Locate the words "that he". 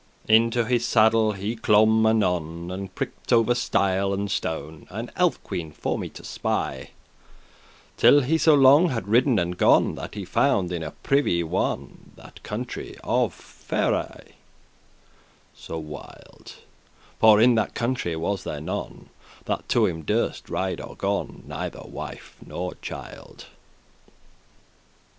9.93-10.25